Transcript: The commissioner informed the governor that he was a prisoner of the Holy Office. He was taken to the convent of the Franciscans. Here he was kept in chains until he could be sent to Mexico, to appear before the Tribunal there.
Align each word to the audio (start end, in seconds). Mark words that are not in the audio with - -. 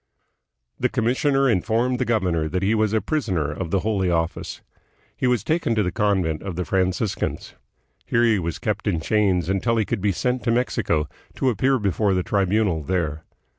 The 0.79 0.89
commissioner 0.89 1.47
informed 1.47 1.99
the 1.99 2.05
governor 2.05 2.49
that 2.49 2.63
he 2.63 2.73
was 2.73 2.91
a 2.91 3.01
prisoner 3.01 3.51
of 3.51 3.69
the 3.69 3.81
Holy 3.81 4.09
Office. 4.09 4.61
He 5.15 5.27
was 5.27 5.43
taken 5.43 5.75
to 5.75 5.83
the 5.83 5.91
convent 5.91 6.41
of 6.41 6.55
the 6.55 6.65
Franciscans. 6.65 7.53
Here 8.07 8.23
he 8.23 8.39
was 8.39 8.57
kept 8.57 8.87
in 8.87 8.99
chains 8.99 9.47
until 9.47 9.77
he 9.77 9.85
could 9.85 10.01
be 10.01 10.11
sent 10.11 10.41
to 10.45 10.51
Mexico, 10.51 11.07
to 11.35 11.51
appear 11.51 11.77
before 11.77 12.15
the 12.15 12.23
Tribunal 12.23 12.81
there. 12.81 13.25